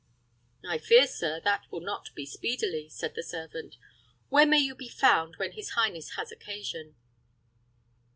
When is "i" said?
0.67-0.79